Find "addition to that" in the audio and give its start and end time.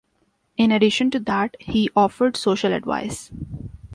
0.71-1.55